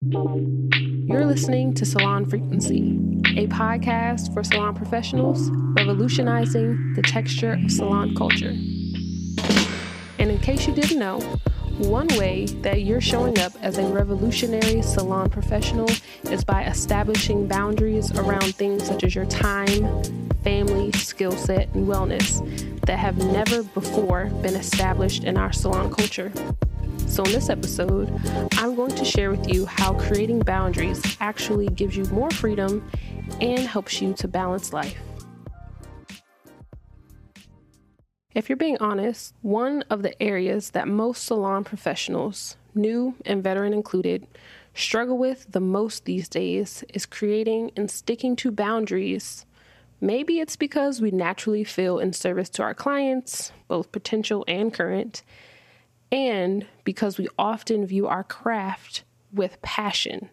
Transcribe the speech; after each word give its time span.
You're 0.00 1.26
listening 1.26 1.74
to 1.74 1.84
Salon 1.84 2.24
Frequency, 2.24 2.92
a 3.36 3.48
podcast 3.48 4.32
for 4.32 4.44
salon 4.44 4.76
professionals 4.76 5.50
revolutionizing 5.50 6.94
the 6.94 7.02
texture 7.02 7.54
of 7.54 7.68
salon 7.68 8.14
culture. 8.14 8.54
And 10.20 10.30
in 10.30 10.38
case 10.38 10.68
you 10.68 10.72
didn't 10.72 11.00
know, 11.00 11.18
one 11.78 12.06
way 12.16 12.46
that 12.62 12.82
you're 12.82 13.00
showing 13.00 13.40
up 13.40 13.52
as 13.60 13.78
a 13.78 13.88
revolutionary 13.88 14.82
salon 14.82 15.30
professional 15.30 15.90
is 16.30 16.44
by 16.44 16.64
establishing 16.66 17.48
boundaries 17.48 18.12
around 18.12 18.54
things 18.54 18.86
such 18.86 19.02
as 19.02 19.16
your 19.16 19.26
time, 19.26 20.02
family, 20.44 20.92
skill 20.92 21.32
set, 21.32 21.74
and 21.74 21.88
wellness 21.88 22.40
that 22.82 23.00
have 23.00 23.18
never 23.18 23.64
before 23.64 24.26
been 24.42 24.54
established 24.54 25.24
in 25.24 25.36
our 25.36 25.52
salon 25.52 25.92
culture. 25.92 26.32
So, 27.08 27.24
in 27.24 27.32
this 27.32 27.48
episode, 27.48 28.12
I'm 28.58 28.74
going 28.76 28.94
to 28.94 29.04
share 29.04 29.30
with 29.30 29.52
you 29.52 29.64
how 29.66 29.94
creating 29.94 30.40
boundaries 30.40 31.16
actually 31.20 31.66
gives 31.68 31.96
you 31.96 32.04
more 32.06 32.30
freedom 32.30 32.88
and 33.40 33.60
helps 33.60 34.00
you 34.00 34.12
to 34.14 34.28
balance 34.28 34.72
life. 34.72 35.00
If 38.34 38.48
you're 38.48 38.56
being 38.56 38.78
honest, 38.78 39.34
one 39.42 39.82
of 39.90 40.02
the 40.02 40.22
areas 40.22 40.70
that 40.70 40.86
most 40.86 41.24
salon 41.24 41.64
professionals, 41.64 42.56
new 42.74 43.14
and 43.24 43.42
veteran 43.42 43.72
included, 43.72 44.26
struggle 44.74 45.18
with 45.18 45.46
the 45.50 45.60
most 45.60 46.04
these 46.04 46.28
days 46.28 46.84
is 46.92 47.06
creating 47.06 47.72
and 47.74 47.90
sticking 47.90 48.36
to 48.36 48.52
boundaries. 48.52 49.44
Maybe 50.00 50.38
it's 50.38 50.56
because 50.56 51.00
we 51.00 51.10
naturally 51.10 51.64
feel 51.64 51.98
in 51.98 52.12
service 52.12 52.50
to 52.50 52.62
our 52.62 52.74
clients, 52.74 53.50
both 53.66 53.90
potential 53.90 54.44
and 54.46 54.72
current, 54.72 55.22
and 56.10 56.66
because 56.84 57.18
we 57.18 57.28
often 57.38 57.86
view 57.86 58.06
our 58.06 58.24
craft 58.24 59.04
with 59.32 59.60
passion 59.62 60.30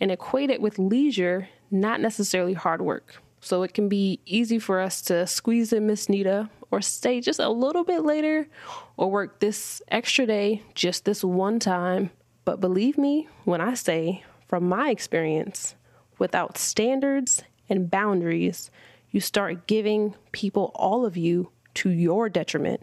and 0.00 0.10
equate 0.10 0.50
it 0.50 0.60
with 0.60 0.78
leisure, 0.78 1.48
not 1.70 2.00
necessarily 2.00 2.54
hard 2.54 2.82
work. 2.82 3.22
So 3.40 3.62
it 3.62 3.74
can 3.74 3.88
be 3.88 4.20
easy 4.26 4.58
for 4.58 4.80
us 4.80 5.00
to 5.02 5.26
squeeze 5.26 5.72
in 5.72 5.86
Miss 5.86 6.08
Nita 6.08 6.50
or 6.70 6.80
stay 6.80 7.20
just 7.20 7.38
a 7.38 7.48
little 7.48 7.84
bit 7.84 8.02
later 8.02 8.48
or 8.96 9.10
work 9.10 9.40
this 9.40 9.80
extra 9.88 10.26
day 10.26 10.62
just 10.74 11.04
this 11.04 11.22
one 11.22 11.58
time. 11.58 12.10
But 12.44 12.60
believe 12.60 12.98
me 12.98 13.28
when 13.44 13.60
I 13.60 13.74
say, 13.74 14.24
from 14.48 14.68
my 14.68 14.90
experience, 14.90 15.74
without 16.18 16.56
standards 16.56 17.42
and 17.68 17.90
boundaries, 17.90 18.70
you 19.10 19.20
start 19.20 19.66
giving 19.66 20.14
people 20.32 20.70
all 20.74 21.04
of 21.04 21.16
you 21.16 21.50
to 21.74 21.90
your 21.90 22.28
detriment. 22.28 22.82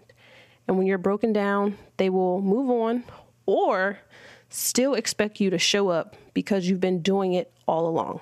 And 0.67 0.77
when 0.77 0.87
you're 0.87 0.97
broken 0.97 1.33
down, 1.33 1.77
they 1.97 2.09
will 2.09 2.41
move 2.41 2.69
on 2.69 3.03
or 3.45 3.99
still 4.49 4.93
expect 4.93 5.39
you 5.39 5.49
to 5.49 5.57
show 5.57 5.89
up 5.89 6.15
because 6.33 6.67
you've 6.67 6.79
been 6.79 7.01
doing 7.01 7.33
it 7.33 7.51
all 7.67 7.87
along. 7.87 8.21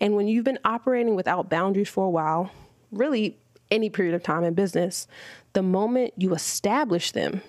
And 0.00 0.16
when 0.16 0.28
you've 0.28 0.44
been 0.44 0.58
operating 0.64 1.14
without 1.14 1.48
boundaries 1.48 1.88
for 1.88 2.04
a 2.04 2.10
while, 2.10 2.50
really 2.90 3.38
any 3.70 3.88
period 3.88 4.14
of 4.14 4.22
time 4.22 4.44
in 4.44 4.54
business, 4.54 5.06
the 5.52 5.62
moment 5.62 6.14
you 6.16 6.34
establish 6.34 7.12
them, 7.12 7.42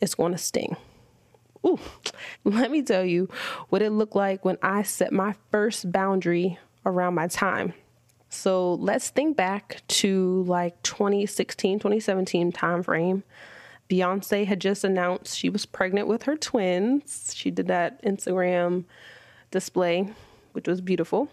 it's 0.00 0.14
going 0.14 0.32
to 0.32 0.38
sting. 0.38 0.76
Ooh, 1.66 1.78
let 2.44 2.70
me 2.70 2.82
tell 2.82 3.04
you 3.04 3.28
what 3.68 3.82
it 3.82 3.90
looked 3.90 4.16
like 4.16 4.44
when 4.44 4.58
I 4.62 4.82
set 4.82 5.12
my 5.12 5.34
first 5.50 5.90
boundary 5.90 6.58
around 6.84 7.14
my 7.14 7.26
time. 7.26 7.74
So 8.28 8.74
let's 8.74 9.10
think 9.10 9.36
back 9.36 9.82
to 9.88 10.44
like 10.46 10.80
2016, 10.82 11.78
2017 11.78 12.52
timeframe. 12.52 13.22
Beyonce 13.88 14.46
had 14.46 14.60
just 14.60 14.84
announced 14.84 15.38
she 15.38 15.48
was 15.48 15.66
pregnant 15.66 16.08
with 16.08 16.24
her 16.24 16.36
twins. 16.36 17.32
She 17.34 17.50
did 17.50 17.68
that 17.68 18.02
Instagram 18.02 18.84
display, 19.50 20.08
which 20.52 20.66
was 20.66 20.80
beautiful. 20.80 21.30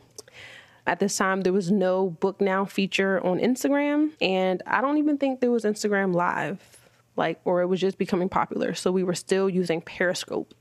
At 0.85 0.99
this 0.99 1.15
time, 1.17 1.41
there 1.41 1.53
was 1.53 1.71
no 1.71 2.09
Book 2.09 2.41
Now 2.41 2.65
feature 2.65 3.25
on 3.25 3.39
Instagram, 3.39 4.11
and 4.21 4.61
I 4.67 4.81
don't 4.81 4.97
even 4.97 5.17
think 5.17 5.39
there 5.39 5.51
was 5.51 5.63
Instagram 5.63 6.13
Live, 6.13 6.89
like, 7.15 7.39
or 7.45 7.61
it 7.61 7.67
was 7.67 7.80
just 7.80 7.97
becoming 7.97 8.27
popular. 8.27 8.73
So 8.73 8.92
we 8.92 9.03
were 9.03 9.15
still 9.15 9.49
using 9.49 9.81
Periscope. 9.81 10.53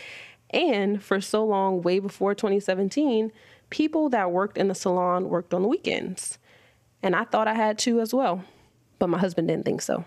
and 0.50 1.02
for 1.02 1.20
so 1.20 1.44
long, 1.44 1.80
way 1.82 2.00
before 2.00 2.34
2017, 2.34 3.30
people 3.70 4.08
that 4.08 4.32
worked 4.32 4.58
in 4.58 4.66
the 4.66 4.74
salon 4.74 5.28
worked 5.28 5.54
on 5.54 5.62
the 5.62 5.68
weekends. 5.68 6.38
And 7.00 7.14
I 7.14 7.24
thought 7.24 7.46
I 7.46 7.54
had 7.54 7.78
to 7.80 8.00
as 8.00 8.12
well, 8.12 8.42
but 8.98 9.08
my 9.08 9.18
husband 9.18 9.46
didn't 9.46 9.64
think 9.64 9.80
so. 9.80 10.04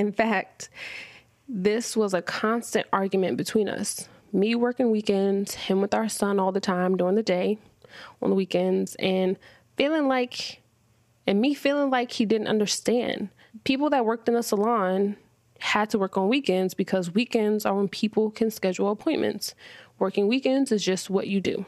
In 0.00 0.12
fact, 0.12 0.70
this 1.46 1.94
was 1.94 2.14
a 2.14 2.22
constant 2.22 2.86
argument 2.90 3.36
between 3.36 3.68
us. 3.68 4.08
Me 4.32 4.54
working 4.54 4.90
weekends, 4.90 5.52
him 5.52 5.82
with 5.82 5.92
our 5.92 6.08
son 6.08 6.40
all 6.40 6.52
the 6.52 6.58
time 6.58 6.96
during 6.96 7.16
the 7.16 7.22
day 7.22 7.58
on 8.22 8.30
the 8.30 8.34
weekends 8.34 8.94
and 8.94 9.36
feeling 9.76 10.08
like, 10.08 10.62
and 11.26 11.38
me 11.38 11.52
feeling 11.52 11.90
like 11.90 12.12
he 12.12 12.24
didn't 12.24 12.46
understand. 12.46 13.28
People 13.64 13.90
that 13.90 14.06
worked 14.06 14.26
in 14.26 14.34
the 14.34 14.42
salon 14.42 15.16
had 15.58 15.90
to 15.90 15.98
work 15.98 16.16
on 16.16 16.30
weekends 16.30 16.72
because 16.72 17.12
weekends 17.12 17.66
are 17.66 17.74
when 17.74 17.86
people 17.86 18.30
can 18.30 18.50
schedule 18.50 18.90
appointments. 18.90 19.54
Working 19.98 20.28
weekends 20.28 20.72
is 20.72 20.82
just 20.82 21.10
what 21.10 21.26
you 21.26 21.42
do. 21.42 21.66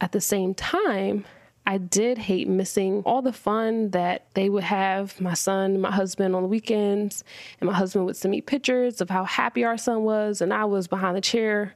At 0.00 0.10
the 0.10 0.20
same 0.20 0.54
time, 0.54 1.24
I 1.64 1.78
did 1.78 2.18
hate 2.18 2.48
missing 2.48 3.02
all 3.06 3.22
the 3.22 3.32
fun 3.32 3.90
that 3.90 4.26
they 4.34 4.48
would 4.48 4.64
have, 4.64 5.20
my 5.20 5.34
son, 5.34 5.80
my 5.80 5.92
husband 5.92 6.34
on 6.34 6.42
the 6.42 6.48
weekends, 6.48 7.22
and 7.60 7.70
my 7.70 7.76
husband 7.76 8.04
would 8.06 8.16
send 8.16 8.32
me 8.32 8.40
pictures 8.40 9.00
of 9.00 9.10
how 9.10 9.24
happy 9.24 9.62
our 9.64 9.78
son 9.78 10.02
was, 10.02 10.40
and 10.40 10.52
I 10.52 10.64
was 10.64 10.88
behind 10.88 11.16
the 11.16 11.20
chair 11.20 11.74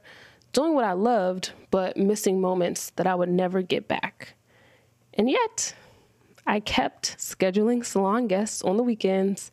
doing 0.51 0.73
what 0.73 0.85
I 0.85 0.93
loved, 0.93 1.51
but 1.71 1.97
missing 1.97 2.41
moments 2.41 2.91
that 2.97 3.07
I 3.07 3.15
would 3.15 3.29
never 3.29 3.61
get 3.61 3.87
back. 3.87 4.33
And 5.13 5.29
yet, 5.29 5.73
I 6.45 6.59
kept 6.59 7.17
scheduling 7.17 7.85
salon 7.85 8.27
guests 8.27 8.61
on 8.61 8.77
the 8.77 8.83
weekends 8.83 9.51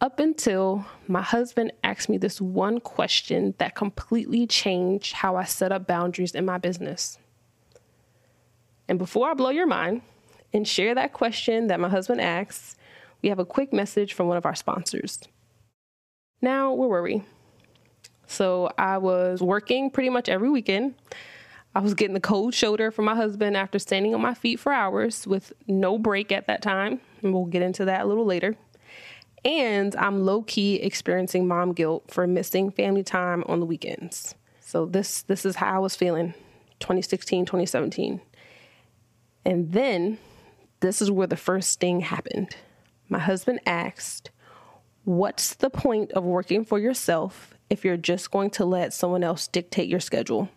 up 0.00 0.20
until 0.20 0.86
my 1.06 1.22
husband 1.22 1.72
asked 1.82 2.08
me 2.08 2.18
this 2.18 2.40
one 2.40 2.80
question 2.80 3.54
that 3.58 3.74
completely 3.74 4.46
changed 4.46 5.12
how 5.12 5.36
I 5.36 5.44
set 5.44 5.72
up 5.72 5.86
boundaries 5.86 6.34
in 6.34 6.44
my 6.44 6.58
business. 6.58 7.18
And 8.88 8.98
before 8.98 9.30
I 9.30 9.34
blow 9.34 9.50
your 9.50 9.66
mind 9.66 10.02
and 10.52 10.66
share 10.66 10.94
that 10.94 11.12
question 11.12 11.66
that 11.66 11.80
my 11.80 11.88
husband 11.88 12.20
asks, 12.20 12.76
we 13.22 13.28
have 13.28 13.38
a 13.38 13.44
quick 13.44 13.72
message 13.72 14.14
from 14.14 14.28
one 14.28 14.36
of 14.36 14.46
our 14.46 14.54
sponsors. 14.54 15.20
Now, 16.40 16.72
where 16.72 16.88
were 16.88 17.02
we? 17.02 17.22
So 18.26 18.70
I 18.78 18.98
was 18.98 19.42
working 19.42 19.90
pretty 19.90 20.10
much 20.10 20.28
every 20.28 20.50
weekend. 20.50 20.94
I 21.74 21.80
was 21.80 21.94
getting 21.94 22.14
the 22.14 22.20
cold 22.20 22.54
shoulder 22.54 22.90
from 22.90 23.04
my 23.04 23.14
husband 23.14 23.56
after 23.56 23.78
standing 23.78 24.14
on 24.14 24.20
my 24.20 24.34
feet 24.34 24.58
for 24.58 24.72
hours 24.72 25.26
with 25.26 25.52
no 25.66 25.98
break 25.98 26.32
at 26.32 26.46
that 26.46 26.62
time. 26.62 27.00
And 27.22 27.32
we'll 27.32 27.44
get 27.44 27.62
into 27.62 27.84
that 27.86 28.02
a 28.02 28.04
little 28.06 28.24
later. 28.24 28.56
And 29.44 29.94
I'm 29.96 30.24
low 30.24 30.42
key 30.42 30.76
experiencing 30.76 31.46
mom 31.46 31.72
guilt 31.72 32.04
for 32.10 32.26
missing 32.26 32.70
family 32.70 33.02
time 33.02 33.44
on 33.46 33.60
the 33.60 33.66
weekends. 33.66 34.34
So 34.60 34.86
this 34.86 35.22
this 35.22 35.46
is 35.46 35.56
how 35.56 35.76
I 35.76 35.78
was 35.78 35.94
feeling 35.94 36.34
2016, 36.80 37.46
2017. 37.46 38.20
And 39.44 39.72
then 39.72 40.18
this 40.80 41.00
is 41.00 41.10
where 41.10 41.26
the 41.26 41.36
first 41.36 41.80
thing 41.80 42.00
happened. 42.00 42.54
My 43.08 43.18
husband 43.18 43.60
asked, 43.66 44.30
What's 45.04 45.54
the 45.54 45.70
point 45.70 46.12
of 46.12 46.24
working 46.24 46.64
for 46.64 46.78
yourself 46.78 47.58
if 47.70 47.84
you're 47.84 47.96
just 47.96 48.30
going 48.30 48.50
to 48.50 48.64
let 48.64 48.92
someone 48.92 49.22
else 49.22 49.46
dictate 49.46 49.88
your 49.88 50.00
schedule. 50.00 50.48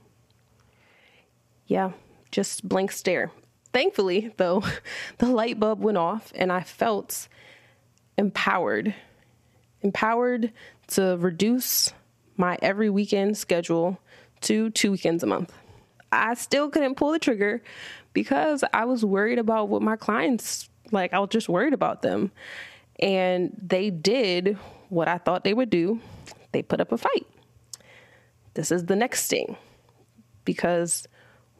Yeah, 1.67 1.91
just 2.31 2.67
blank 2.67 2.91
stare. 2.91 3.31
Thankfully, 3.73 4.33
though, 4.37 4.63
the 5.17 5.27
light 5.27 5.59
bulb 5.59 5.81
went 5.81 5.97
off 5.97 6.31
and 6.35 6.51
I 6.51 6.61
felt 6.61 7.27
empowered. 8.17 8.93
Empowered 9.81 10.51
to 10.87 11.17
reduce 11.17 11.93
my 12.37 12.57
every 12.61 12.89
weekend 12.89 13.37
schedule 13.37 13.99
to 14.41 14.69
two 14.71 14.91
weekends 14.91 15.23
a 15.23 15.27
month. 15.27 15.53
I 16.11 16.33
still 16.33 16.69
couldn't 16.69 16.95
pull 16.95 17.11
the 17.11 17.19
trigger 17.19 17.61
because 18.13 18.63
I 18.73 18.85
was 18.85 19.05
worried 19.05 19.39
about 19.39 19.69
what 19.69 19.81
my 19.81 19.95
clients 19.95 20.69
like 20.91 21.13
I 21.13 21.19
was 21.19 21.29
just 21.29 21.49
worried 21.49 21.73
about 21.73 22.01
them. 22.01 22.31
And 22.99 23.55
they 23.61 23.89
did 23.89 24.57
what 24.89 25.07
I 25.07 25.17
thought 25.17 25.43
they 25.43 25.53
would 25.53 25.69
do 25.69 26.01
they 26.51 26.61
put 26.61 26.81
up 26.81 26.91
a 26.91 26.97
fight. 26.97 27.25
This 28.53 28.71
is 28.71 28.85
the 28.85 28.95
next 28.95 29.29
thing. 29.29 29.55
Because 30.43 31.07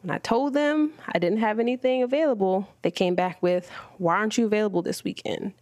when 0.01 0.13
I 0.13 0.17
told 0.17 0.53
them 0.53 0.91
I 1.07 1.19
didn't 1.19 1.39
have 1.39 1.59
anything 1.59 2.03
available, 2.03 2.67
they 2.81 2.91
came 2.91 3.15
back 3.15 3.41
with, 3.41 3.69
Why 3.97 4.15
aren't 4.15 4.37
you 4.37 4.45
available 4.45 4.81
this 4.81 5.03
weekend? 5.03 5.53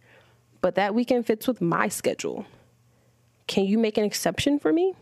But 0.60 0.74
that 0.74 0.94
weekend 0.94 1.26
fits 1.26 1.46
with 1.46 1.60
my 1.60 1.88
schedule. 1.88 2.44
Can 3.46 3.64
you 3.64 3.78
make 3.78 3.98
an 3.98 4.04
exception 4.04 4.58
for 4.58 4.72
me? 4.72 4.94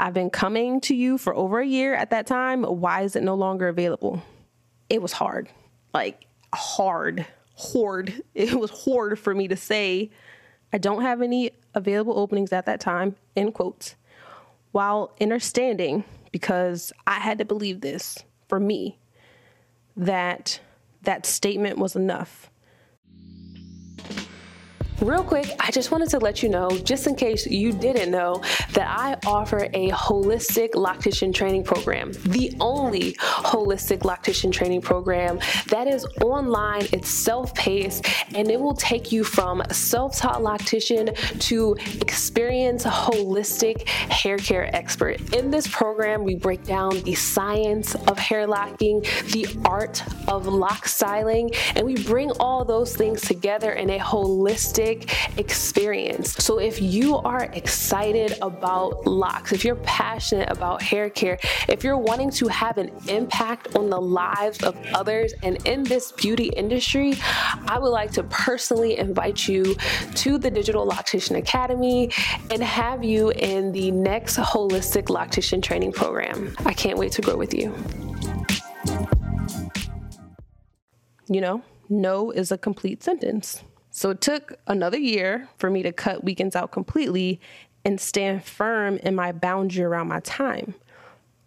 I've 0.00 0.14
been 0.14 0.30
coming 0.30 0.80
to 0.82 0.94
you 0.94 1.18
for 1.18 1.34
over 1.34 1.60
a 1.60 1.66
year 1.66 1.94
at 1.94 2.10
that 2.10 2.26
time. 2.26 2.62
Why 2.62 3.02
is 3.02 3.16
it 3.16 3.22
no 3.22 3.34
longer 3.34 3.68
available? 3.68 4.22
It 4.88 5.02
was 5.02 5.12
hard. 5.12 5.48
Like, 5.92 6.26
hard. 6.54 7.26
Hard. 7.56 8.22
It 8.34 8.58
was 8.58 8.70
hard 8.70 9.18
for 9.18 9.34
me 9.34 9.48
to 9.48 9.56
say, 9.56 10.10
I 10.72 10.78
don't 10.78 11.02
have 11.02 11.22
any 11.22 11.50
available 11.74 12.18
openings 12.18 12.52
at 12.52 12.66
that 12.66 12.80
time, 12.80 13.16
end 13.36 13.54
quotes, 13.54 13.96
while 14.70 15.12
understanding 15.20 16.04
because 16.30 16.92
I 17.06 17.14
had 17.14 17.38
to 17.38 17.44
believe 17.44 17.80
this 17.80 18.18
for 18.48 18.60
me 18.60 18.98
that 19.96 20.60
that 21.02 21.26
statement 21.26 21.78
was 21.78 21.96
enough 21.96 22.50
Real 25.00 25.22
quick, 25.22 25.52
I 25.60 25.70
just 25.70 25.92
wanted 25.92 26.08
to 26.10 26.18
let 26.18 26.42
you 26.42 26.48
know, 26.48 26.70
just 26.70 27.06
in 27.06 27.14
case 27.14 27.46
you 27.46 27.72
didn't 27.72 28.10
know, 28.10 28.42
that 28.72 28.88
I 28.98 29.16
offer 29.28 29.68
a 29.72 29.90
holistic 29.90 30.72
loctician 30.72 31.32
training 31.32 31.62
program, 31.62 32.10
the 32.24 32.52
only 32.58 33.12
holistic 33.12 34.00
loctician 34.00 34.50
training 34.52 34.82
program 34.82 35.38
that 35.68 35.86
is 35.86 36.04
online, 36.20 36.88
it's 36.92 37.08
self 37.08 37.54
paced, 37.54 38.08
and 38.34 38.50
it 38.50 38.60
will 38.60 38.74
take 38.74 39.12
you 39.12 39.22
from 39.22 39.62
self 39.70 40.16
taught 40.16 40.40
loctician 40.40 41.14
to 41.42 41.76
experienced 42.00 42.84
holistic 42.84 43.86
hair 43.86 44.36
care 44.38 44.74
expert. 44.74 45.20
In 45.32 45.52
this 45.52 45.68
program, 45.68 46.24
we 46.24 46.34
break 46.34 46.64
down 46.64 47.00
the 47.02 47.14
science 47.14 47.94
of 47.94 48.18
hair 48.18 48.48
locking, 48.48 49.02
the 49.30 49.46
art 49.64 50.02
of 50.26 50.48
lock 50.48 50.88
styling, 50.88 51.52
and 51.76 51.86
we 51.86 52.02
bring 52.02 52.32
all 52.40 52.64
those 52.64 52.96
things 52.96 53.20
together 53.20 53.74
in 53.74 53.90
a 53.90 53.98
holistic 54.00 54.87
experience. 55.36 56.32
So 56.44 56.58
if 56.58 56.80
you 56.80 57.16
are 57.16 57.44
excited 57.52 58.38
about 58.42 59.06
locks, 59.06 59.52
if 59.52 59.64
you're 59.64 59.76
passionate 59.76 60.50
about 60.50 60.82
hair 60.82 61.10
care, 61.10 61.38
if 61.68 61.84
you're 61.84 61.96
wanting 61.96 62.30
to 62.32 62.48
have 62.48 62.78
an 62.78 62.90
impact 63.08 63.76
on 63.76 63.90
the 63.90 64.00
lives 64.00 64.62
of 64.62 64.76
others 64.94 65.32
and 65.42 65.64
in 65.66 65.82
this 65.84 66.12
beauty 66.12 66.48
industry, 66.56 67.14
I 67.66 67.78
would 67.78 67.90
like 67.90 68.12
to 68.12 68.22
personally 68.24 68.98
invite 68.98 69.48
you 69.48 69.74
to 70.16 70.38
the 70.38 70.50
Digital 70.50 70.86
Loctician 70.86 71.36
Academy 71.36 72.10
and 72.50 72.62
have 72.62 73.04
you 73.04 73.30
in 73.30 73.72
the 73.72 73.90
next 73.90 74.36
holistic 74.38 75.04
loctician 75.04 75.62
training 75.62 75.92
program. 75.92 76.54
I 76.64 76.72
can't 76.72 76.98
wait 76.98 77.12
to 77.12 77.22
grow 77.22 77.36
with 77.36 77.54
you. 77.54 77.74
You 81.30 81.42
know, 81.42 81.62
no 81.90 82.30
is 82.30 82.50
a 82.50 82.58
complete 82.58 83.02
sentence. 83.02 83.62
So 83.98 84.10
it 84.10 84.20
took 84.20 84.52
another 84.68 84.96
year 84.96 85.48
for 85.56 85.70
me 85.70 85.82
to 85.82 85.90
cut 85.90 86.22
weekends 86.22 86.54
out 86.54 86.70
completely 86.70 87.40
and 87.84 88.00
stand 88.00 88.44
firm 88.44 88.98
in 88.98 89.16
my 89.16 89.32
boundary 89.32 89.82
around 89.82 90.06
my 90.06 90.20
time. 90.20 90.76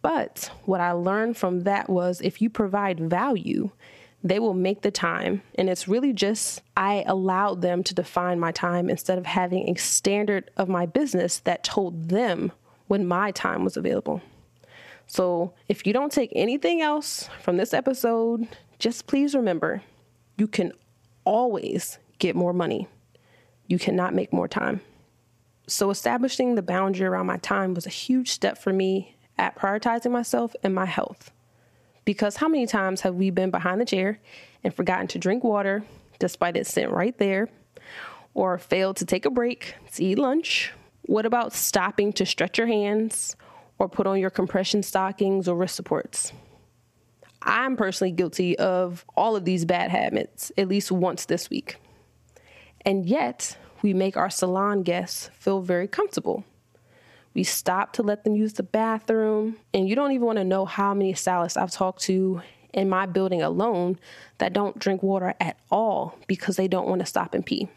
But 0.01 0.51
what 0.65 0.81
I 0.81 0.92
learned 0.92 1.38
from 1.38 1.62
that 1.62 1.89
was 1.89 2.19
if 2.19 2.42
you 2.42 2.50
provide 2.50 3.00
value, 3.00 3.71
they 4.21 4.38
will 4.38 4.53
make 4.53 4.81
the 4.81 4.92
time. 4.92 5.44
And 5.56 5.69
it's 5.69 5.88
really 5.88 6.12
just 6.12 6.62
I 6.75 7.06
allowed 7.07 7.62
them 7.62 7.83
to 7.83 7.95
define 7.95 8.38
my 8.38 8.51
time 8.51 8.89
instead 8.89 9.18
of 9.18 9.25
having 9.25 9.69
a 9.69 9.75
standard 9.75 10.51
of 10.57 10.68
my 10.68 10.86
business 10.86 11.39
that 11.39 11.63
told 11.63 12.09
them 12.09 12.51
when 12.88 13.07
my 13.07 13.31
time 13.31 13.63
was 13.63 13.77
available. 13.77 14.21
So 15.07 15.53
if 15.69 15.88
you 15.88 15.94
don't 15.94 16.12
take 16.12 16.33
anything 16.36 16.81
else 16.81 17.30
from 17.42 17.56
this 17.56 17.74
episode, 17.74 18.45
just 18.77 19.07
please 19.07 19.36
remember 19.36 19.83
you 20.36 20.50
can 20.50 20.74
always 21.24 21.98
get 22.22 22.36
more 22.36 22.54
money. 22.54 22.88
You 23.68 23.78
cannot 23.78 24.14
make 24.14 24.32
more 24.32 24.48
time. 24.48 24.80
So, 25.68 25.90
establishing 25.90 26.56
the 26.56 26.62
boundary 26.62 27.06
around 27.06 27.26
my 27.26 27.38
time 27.38 27.74
was 27.74 27.86
a 27.86 27.90
huge 27.90 28.30
step 28.30 28.58
for 28.58 28.72
me 28.72 29.16
at 29.38 29.58
prioritizing 29.58 30.12
myself 30.12 30.56
and 30.64 30.74
my 30.74 30.86
health. 30.86 31.32
Because 32.06 32.38
how 32.38 32.48
many 32.48 32.66
times 32.68 33.02
have 33.02 33.16
we 33.16 33.30
been 33.30 33.52
behind 33.52 33.82
the 33.82 33.86
chair 33.86 34.20
and 34.64 34.74
forgotten 34.74 35.08
to 35.08 35.20
drink 35.20 35.44
water 35.44 35.84
despite 36.20 36.56
it 36.56 36.68
sitting 36.68 36.92
right 36.92 37.18
there, 37.18 37.50
or 38.34 38.58
failed 38.58 38.96
to 38.98 39.06
take 39.06 39.26
a 39.26 39.32
break 39.32 39.76
to 39.94 40.04
eat 40.04 40.20
lunch? 40.20 40.72
What 41.04 41.26
about 41.26 41.54
stopping 41.54 42.14
to 42.14 42.26
stretch 42.26 42.58
your 42.58 42.68
hands 42.68 43.36
or 43.80 43.90
put 43.90 44.06
on 44.08 44.20
your 44.20 44.30
compression 44.30 44.84
stockings 44.84 45.48
or 45.48 45.56
wrist 45.56 45.76
supports? 45.76 46.32
I'm 47.42 47.76
personally 47.76 48.12
guilty 48.12 48.58
of 48.60 49.04
all 49.16 49.36
of 49.36 49.46
these 49.46 49.66
bad 49.66 49.90
habits 49.90 50.52
at 50.58 50.68
least 50.68 50.92
once 50.92 51.26
this 51.26 51.50
week. 51.50 51.78
And 52.86 53.06
yet, 53.06 53.57
we 53.81 53.94
make 53.94 54.18
our 54.18 54.30
salon 54.30 54.83
guests 54.83 55.30
feel 55.33 55.62
very 55.62 55.88
comfortable. 55.88 56.44
We 57.33 57.44
stop 57.44 57.94
to 57.94 58.04
let 58.04 58.24
them 58.24 58.36
use 58.36 58.54
the 58.54 58.63
bathroom, 58.63 59.57
and 59.74 59.88
you 59.88 59.95
don't 59.95 60.12
even 60.12 60.25
want 60.25 60.38
to 60.38 60.44
know 60.44 60.66
how 60.66 60.94
many 60.94 61.13
stylists 61.13 61.57
I've 61.57 61.72
talked 61.72 62.01
to 62.04 62.42
in 62.74 62.89
my 62.89 63.06
building 63.06 63.42
alone 63.42 64.00
that 64.38 64.54
don't 64.54 64.80
drink 64.80 65.04
water 65.04 65.33
at 65.39 65.57
all 65.69 66.18
because 66.28 66.56
they 66.56 66.68
don't 66.68 66.88
want 66.88 67.00
to 67.00 67.06
stop 67.06 67.33
and 67.33 67.45
pee. 67.45 67.69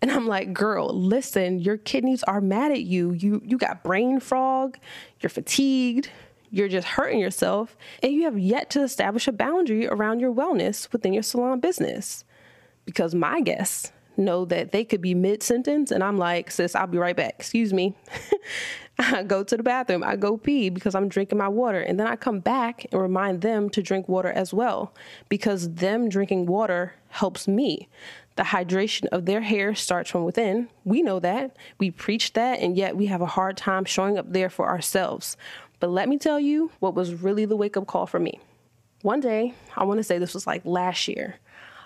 And 0.00 0.10
I'm 0.10 0.26
like, 0.26 0.52
girl, 0.52 0.88
listen, 0.88 1.60
your 1.60 1.76
kidneys 1.76 2.24
are 2.24 2.40
mad 2.40 2.72
at 2.72 2.82
you. 2.82 3.12
You 3.12 3.40
you 3.44 3.56
got 3.56 3.84
brain 3.84 4.18
fog, 4.18 4.78
you're 5.20 5.30
fatigued, 5.30 6.10
you're 6.50 6.68
just 6.68 6.88
hurting 6.88 7.20
yourself, 7.20 7.76
and 8.02 8.12
you 8.12 8.24
have 8.24 8.38
yet 8.38 8.68
to 8.70 8.82
establish 8.82 9.28
a 9.28 9.32
boundary 9.32 9.86
around 9.86 10.20
your 10.20 10.34
wellness 10.34 10.90
within 10.92 11.12
your 11.12 11.22
salon 11.22 11.60
business. 11.60 12.24
Because 12.84 13.14
my 13.14 13.40
guess 13.40 13.92
know 14.16 14.44
that 14.46 14.72
they 14.72 14.84
could 14.84 15.00
be 15.00 15.14
mid 15.14 15.42
sentence 15.42 15.90
and 15.90 16.02
I'm 16.02 16.18
like, 16.18 16.50
sis, 16.50 16.74
I'll 16.74 16.86
be 16.86 16.98
right 16.98 17.16
back. 17.16 17.34
Excuse 17.38 17.72
me. 17.72 17.94
I 18.98 19.22
go 19.22 19.42
to 19.42 19.56
the 19.56 19.62
bathroom, 19.62 20.04
I 20.04 20.16
go 20.16 20.36
pee 20.36 20.68
because 20.68 20.94
I'm 20.94 21.08
drinking 21.08 21.38
my 21.38 21.48
water. 21.48 21.80
And 21.80 21.98
then 21.98 22.06
I 22.06 22.16
come 22.16 22.40
back 22.40 22.86
and 22.92 23.00
remind 23.00 23.40
them 23.40 23.70
to 23.70 23.82
drink 23.82 24.08
water 24.08 24.30
as 24.30 24.52
well 24.52 24.94
because 25.28 25.74
them 25.74 26.08
drinking 26.08 26.46
water 26.46 26.94
helps 27.08 27.48
me. 27.48 27.88
The 28.36 28.44
hydration 28.44 29.06
of 29.06 29.26
their 29.26 29.40
hair 29.42 29.74
starts 29.74 30.10
from 30.10 30.24
within. 30.24 30.68
We 30.84 31.02
know 31.02 31.20
that. 31.20 31.56
We 31.78 31.90
preach 31.90 32.32
that, 32.32 32.60
and 32.60 32.76
yet 32.76 32.96
we 32.96 33.06
have 33.06 33.20
a 33.20 33.26
hard 33.26 33.58
time 33.58 33.84
showing 33.84 34.16
up 34.16 34.32
there 34.32 34.48
for 34.48 34.68
ourselves. 34.68 35.36
But 35.80 35.90
let 35.90 36.08
me 36.08 36.16
tell 36.16 36.40
you 36.40 36.70
what 36.78 36.94
was 36.94 37.14
really 37.14 37.44
the 37.44 37.56
wake 37.56 37.76
up 37.76 37.86
call 37.86 38.06
for 38.06 38.18
me. 38.18 38.40
One 39.02 39.20
day, 39.20 39.54
I 39.76 39.84
want 39.84 39.98
to 39.98 40.04
say 40.04 40.18
this 40.18 40.32
was 40.32 40.46
like 40.46 40.64
last 40.64 41.08
year, 41.08 41.36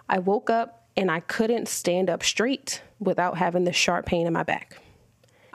I 0.08 0.18
woke 0.18 0.50
up 0.50 0.85
and 0.96 1.10
I 1.10 1.20
couldn't 1.20 1.68
stand 1.68 2.08
up 2.08 2.22
straight 2.22 2.82
without 2.98 3.36
having 3.36 3.64
the 3.64 3.72
sharp 3.72 4.06
pain 4.06 4.26
in 4.26 4.32
my 4.32 4.42
back. 4.42 4.78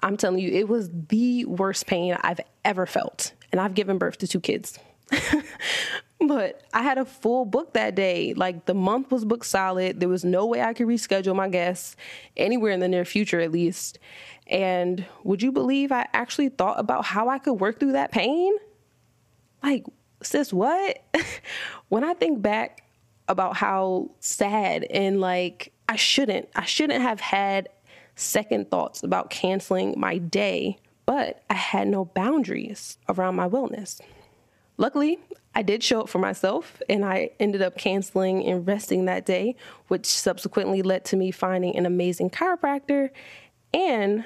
I'm 0.04 0.18
telling 0.18 0.40
you, 0.40 0.52
it 0.52 0.68
was 0.68 0.90
the 1.10 1.46
worst 1.46 1.88
pain 1.88 2.18
I've 2.22 2.40
ever 2.66 2.86
felt. 2.86 3.34
And 3.52 3.60
I've 3.60 3.76
given 3.76 3.98
birth 3.98 4.18
to 4.20 4.28
two 4.28 4.40
kids. 4.40 4.80
but 6.28 6.62
I 6.74 6.84
had 6.84 6.98
a 6.98 7.06
full 7.06 7.46
book 7.46 7.74
that 7.74 7.96
day. 7.96 8.34
Like 8.34 8.66
the 8.66 8.74
month 8.74 9.12
was 9.12 9.26
booked 9.26 9.46
solid. 9.46 10.00
There 10.00 10.10
was 10.10 10.24
no 10.24 10.46
way 10.46 10.62
I 10.62 10.74
could 10.74 10.88
reschedule 10.88 11.36
my 11.36 11.50
guests 11.50 11.96
anywhere 12.38 12.72
in 12.72 12.80
the 12.80 12.88
near 12.88 13.06
future, 13.06 13.40
at 13.40 13.52
least. 13.52 14.00
And 14.48 15.06
would 15.24 15.42
you 15.42 15.52
believe 15.52 15.92
I 15.92 16.08
actually 16.14 16.50
thought 16.50 16.80
about 16.80 17.06
how 17.06 17.30
I 17.30 17.40
could 17.40 17.54
work 17.54 17.80
through 17.80 17.94
that 17.94 18.12
pain? 18.12 18.54
Like, 19.62 19.86
sis, 20.24 20.52
what? 20.52 21.04
when 21.90 22.04
I 22.04 22.14
think 22.14 22.42
back 22.42 22.84
about 23.28 23.58
how 23.58 24.12
sad 24.20 24.84
and 24.86 25.22
like 25.22 25.74
I 25.88 25.96
shouldn't, 25.96 26.50
I 26.56 26.66
shouldn't 26.66 27.02
have 27.02 27.20
had 27.20 27.70
second 28.16 28.70
thoughts 28.70 29.04
about 29.04 29.30
canceling 29.30 29.96
my 29.98 30.18
day, 30.18 30.78
but 31.06 31.44
I 31.50 31.56
had 31.56 31.88
no 31.88 32.06
boundaries 32.06 32.98
around 33.10 33.36
my 33.36 33.48
wellness. 33.48 34.00
Luckily, 34.78 35.20
I 35.54 35.64
did 35.64 35.84
show 35.84 36.02
up 36.02 36.10
for 36.10 36.20
myself 36.20 36.82
and 36.90 37.04
I 37.04 37.32
ended 37.40 37.62
up 37.62 37.78
canceling 37.78 38.46
and 38.46 38.66
resting 38.66 39.06
that 39.06 39.26
day, 39.26 39.56
which 39.90 40.06
subsequently 40.06 40.82
led 40.82 41.04
to 41.06 41.18
me 41.18 41.32
finding 41.32 41.76
an 41.76 41.86
amazing 41.86 42.30
chiropractor. 42.30 43.10
And 43.74 44.24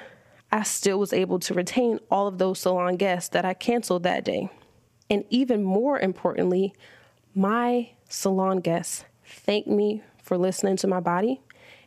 I 0.52 0.62
still 0.62 0.98
was 0.98 1.12
able 1.12 1.40
to 1.40 1.54
retain 1.54 1.98
all 2.10 2.28
of 2.28 2.38
those 2.38 2.60
salon 2.60 2.96
guests 2.96 3.30
that 3.30 3.44
I 3.44 3.54
canceled 3.54 4.04
that 4.04 4.24
day. 4.24 4.48
And 5.10 5.24
even 5.30 5.64
more 5.64 5.98
importantly, 5.98 6.74
my 7.34 7.90
salon 8.08 8.60
guests 8.60 9.04
thanked 9.24 9.68
me 9.68 10.02
for 10.22 10.36
listening 10.36 10.76
to 10.76 10.86
my 10.86 11.00
body. 11.00 11.40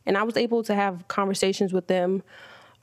And 0.05 0.17
I 0.17 0.23
was 0.23 0.37
able 0.37 0.63
to 0.63 0.75
have 0.75 1.07
conversations 1.07 1.73
with 1.73 1.87
them 1.87 2.23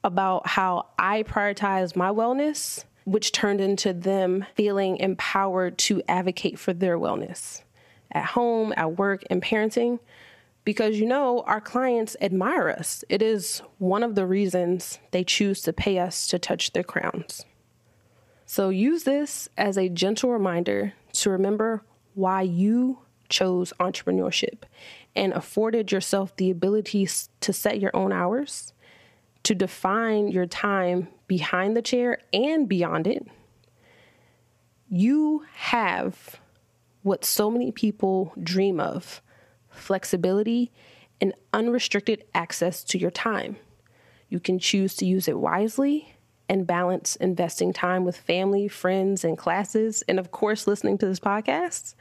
about 0.04 0.46
how 0.46 0.86
I 0.98 1.24
prioritize 1.24 1.96
my 1.96 2.10
wellness, 2.10 2.84
which 3.04 3.32
turned 3.32 3.60
into 3.60 3.92
them 3.92 4.46
feeling 4.54 4.98
empowered 4.98 5.78
to 5.78 6.02
advocate 6.08 6.58
for 6.58 6.72
their 6.72 6.98
wellness 6.98 7.62
at 8.12 8.24
home, 8.24 8.72
at 8.76 8.96
work, 8.96 9.24
and 9.30 9.42
parenting. 9.42 9.98
Because 10.64 10.98
you 10.98 11.06
know, 11.06 11.42
our 11.42 11.60
clients 11.60 12.16
admire 12.20 12.68
us. 12.68 13.04
It 13.08 13.22
is 13.22 13.62
one 13.78 14.02
of 14.02 14.14
the 14.14 14.26
reasons 14.26 14.98
they 15.10 15.24
choose 15.24 15.62
to 15.62 15.72
pay 15.72 15.98
us 15.98 16.26
to 16.28 16.38
touch 16.38 16.72
their 16.72 16.82
crowns. 16.82 17.44
So 18.46 18.68
use 18.68 19.04
this 19.04 19.48
as 19.56 19.76
a 19.76 19.88
gentle 19.88 20.30
reminder 20.30 20.92
to 21.14 21.30
remember 21.30 21.82
why 22.14 22.42
you 22.42 22.98
chose 23.28 23.72
entrepreneurship 23.80 24.62
and 25.14 25.32
afforded 25.32 25.92
yourself 25.92 26.34
the 26.36 26.50
ability 26.50 27.08
to 27.40 27.52
set 27.52 27.80
your 27.80 27.94
own 27.94 28.12
hours, 28.12 28.72
to 29.42 29.54
define 29.54 30.28
your 30.28 30.46
time 30.46 31.08
behind 31.26 31.76
the 31.76 31.82
chair 31.82 32.18
and 32.32 32.68
beyond 32.68 33.06
it, 33.06 33.26
you 34.88 35.44
have 35.54 36.40
what 37.02 37.24
so 37.24 37.50
many 37.50 37.70
people 37.70 38.32
dream 38.42 38.80
of 38.80 39.22
flexibility 39.70 40.72
and 41.20 41.32
unrestricted 41.52 42.24
access 42.34 42.82
to 42.84 42.98
your 42.98 43.10
time. 43.10 43.56
You 44.28 44.40
can 44.40 44.58
choose 44.58 44.94
to 44.96 45.06
use 45.06 45.28
it 45.28 45.38
wisely 45.38 46.14
and 46.48 46.66
balance 46.66 47.16
investing 47.16 47.72
time 47.72 48.04
with 48.04 48.16
family, 48.16 48.68
friends, 48.68 49.24
and 49.24 49.36
classes, 49.36 50.02
and 50.08 50.18
of 50.18 50.30
course, 50.30 50.66
listening 50.66 50.98
to 50.98 51.06
this 51.06 51.20
podcast. 51.20 51.94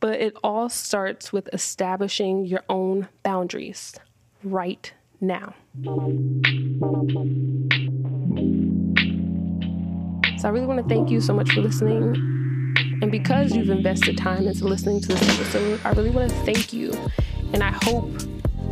But 0.00 0.20
it 0.20 0.34
all 0.44 0.68
starts 0.68 1.32
with 1.32 1.48
establishing 1.52 2.44
your 2.44 2.62
own 2.68 3.08
boundaries 3.22 3.94
right 4.44 4.92
now. 5.20 5.54
So 10.38 10.48
I 10.48 10.50
really 10.50 10.66
want 10.66 10.82
to 10.82 10.88
thank 10.88 11.10
you 11.10 11.20
so 11.20 11.32
much 11.32 11.52
for 11.52 11.60
listening. 11.60 12.14
And 13.02 13.10
because 13.10 13.56
you've 13.56 13.70
invested 13.70 14.18
time 14.18 14.46
into 14.46 14.64
listening 14.64 15.00
to 15.00 15.08
this 15.08 15.22
episode, 15.22 15.80
I 15.84 15.92
really 15.92 16.10
want 16.10 16.30
to 16.30 16.36
thank 16.38 16.72
you. 16.72 16.92
And 17.52 17.62
I 17.62 17.70
hope 17.84 18.10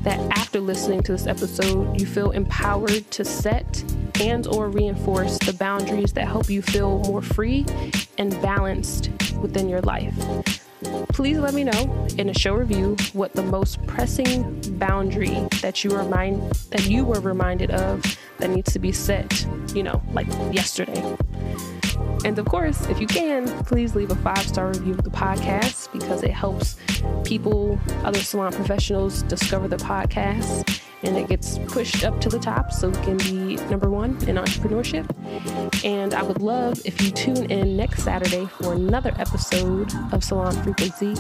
that 0.02 0.20
after 0.36 0.60
listening 0.60 1.02
to 1.04 1.12
this 1.12 1.26
episode, 1.26 1.98
you 1.98 2.06
feel 2.06 2.30
empowered 2.32 3.10
to 3.10 3.24
set 3.24 3.82
and 4.20 4.46
or 4.46 4.68
reinforce 4.68 5.38
the 5.38 5.54
boundaries 5.54 6.12
that 6.12 6.28
help 6.28 6.50
you 6.50 6.62
feel 6.62 6.98
more 7.00 7.22
free 7.22 7.64
and 8.18 8.30
balanced 8.42 9.10
within 9.40 9.68
your 9.68 9.80
life. 9.80 10.63
Please 11.14 11.38
let 11.38 11.54
me 11.54 11.62
know 11.62 12.08
in 12.18 12.28
a 12.28 12.34
show 12.34 12.54
review 12.54 12.96
what 13.12 13.32
the 13.34 13.42
most 13.44 13.80
pressing 13.86 14.60
boundary 14.78 15.46
that 15.62 15.84
you 15.84 15.90
remind 15.90 16.42
that 16.70 16.88
you 16.88 17.04
were 17.04 17.20
reminded 17.20 17.70
of 17.70 18.02
that 18.38 18.50
needs 18.50 18.72
to 18.72 18.80
be 18.80 18.90
set, 18.90 19.46
you 19.76 19.84
know, 19.84 20.02
like 20.12 20.26
yesterday. 20.52 21.16
And 22.24 22.38
of 22.38 22.46
course, 22.46 22.86
if 22.88 23.00
you 23.00 23.06
can, 23.06 23.46
please 23.64 23.94
leave 23.94 24.10
a 24.10 24.16
five 24.16 24.46
star 24.46 24.68
review 24.68 24.94
of 24.94 25.04
the 25.04 25.10
podcast 25.10 25.92
because 25.92 26.22
it 26.22 26.30
helps 26.30 26.76
people, 27.24 27.78
other 28.02 28.20
salon 28.20 28.52
professionals 28.52 29.22
discover 29.22 29.68
the 29.68 29.76
podcast 29.76 30.80
and 31.02 31.16
it 31.16 31.28
gets 31.28 31.58
pushed 31.66 32.04
up 32.04 32.18
to 32.20 32.28
the 32.28 32.38
top 32.38 32.72
so 32.72 32.88
it 32.88 33.02
can 33.02 33.18
be 33.18 33.56
number 33.68 33.90
one 33.90 34.10
in 34.26 34.36
entrepreneurship. 34.36 35.04
And 35.84 36.14
I 36.14 36.22
would 36.22 36.40
love 36.40 36.80
if 36.84 37.00
you 37.02 37.10
tune 37.10 37.50
in 37.50 37.76
next 37.76 38.02
Saturday 38.04 38.46
for 38.46 38.72
another 38.72 39.12
episode 39.18 39.92
of 40.12 40.24
Salon 40.24 40.52
Frequency 40.62 41.14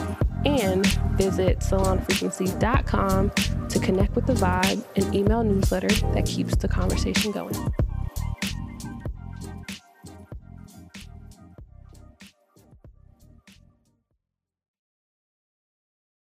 and 0.46 0.86
visit 1.16 1.60
salonfrequency.com 1.60 3.30
to 3.68 3.78
connect 3.78 4.14
with 4.16 4.26
the 4.26 4.34
vibe 4.34 4.84
and 4.96 5.14
email 5.14 5.42
newsletter 5.42 5.88
that 6.12 6.24
keeps 6.26 6.56
the 6.56 6.68
conversation 6.68 7.30
going. 7.30 7.54